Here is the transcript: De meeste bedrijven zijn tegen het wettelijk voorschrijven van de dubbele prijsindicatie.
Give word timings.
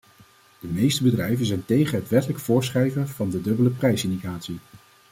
De 0.59 0.67
meeste 0.67 1.03
bedrijven 1.03 1.45
zijn 1.45 1.65
tegen 1.65 1.99
het 1.99 2.09
wettelijk 2.09 2.39
voorschrijven 2.39 3.07
van 3.09 3.29
de 3.29 3.41
dubbele 3.41 3.69
prijsindicatie. 3.69 4.59